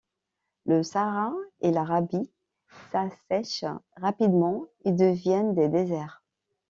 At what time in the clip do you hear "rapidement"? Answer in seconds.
3.97-4.65